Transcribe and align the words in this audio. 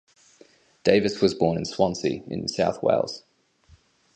Davis 0.83 1.21
was 1.21 1.35
born 1.35 1.59
in 1.59 1.65
Swansea, 1.65 2.23
in 2.25 2.47
south 2.47 2.81
Wales. 2.81 3.21